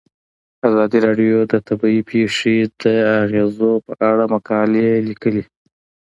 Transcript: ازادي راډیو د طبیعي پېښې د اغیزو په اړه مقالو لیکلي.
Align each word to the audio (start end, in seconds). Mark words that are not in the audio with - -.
ازادي 0.69 0.99
راډیو 1.07 1.37
د 1.51 1.53
طبیعي 1.67 2.01
پېښې 2.11 2.57
د 2.81 2.83
اغیزو 3.23 3.71
په 3.85 3.93
اړه 4.09 4.23
مقالو 4.33 4.89
لیکلي. 5.07 5.43